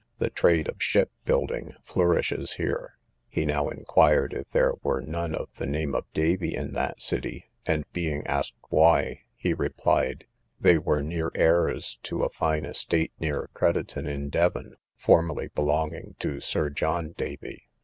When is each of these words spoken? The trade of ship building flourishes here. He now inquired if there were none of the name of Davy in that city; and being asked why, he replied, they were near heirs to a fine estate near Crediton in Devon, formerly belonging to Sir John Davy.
The 0.17 0.31
trade 0.31 0.67
of 0.67 0.81
ship 0.81 1.11
building 1.25 1.75
flourishes 1.83 2.53
here. 2.53 2.93
He 3.29 3.45
now 3.45 3.69
inquired 3.69 4.33
if 4.33 4.49
there 4.49 4.73
were 4.81 4.99
none 4.99 5.35
of 5.35 5.49
the 5.57 5.67
name 5.67 5.93
of 5.93 6.11
Davy 6.11 6.55
in 6.55 6.73
that 6.73 6.99
city; 6.99 7.51
and 7.67 7.85
being 7.93 8.25
asked 8.25 8.57
why, 8.69 9.21
he 9.35 9.53
replied, 9.53 10.25
they 10.59 10.79
were 10.79 11.03
near 11.03 11.31
heirs 11.35 11.99
to 12.01 12.23
a 12.23 12.29
fine 12.29 12.65
estate 12.65 13.11
near 13.19 13.47
Crediton 13.53 14.07
in 14.07 14.29
Devon, 14.29 14.73
formerly 14.95 15.49
belonging 15.53 16.15
to 16.17 16.39
Sir 16.39 16.71
John 16.71 17.13
Davy. 17.15 17.69